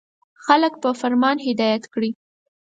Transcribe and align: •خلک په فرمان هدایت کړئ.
•خلک 0.45 0.73
په 0.83 0.89
فرمان 0.99 1.37
هدایت 1.47 1.83
کړئ. 1.93 2.11